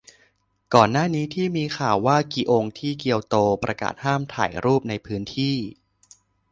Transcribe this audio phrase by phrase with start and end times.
[0.73, 5.55] ก่อนหน้านี้ที่มีข่าวว่ากิองที่เกียวโตประกาศห้ามถ่ายรูปในพื้นที่